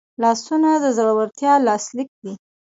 [0.21, 2.33] لاسونه د زړورتیا لاسلیک دی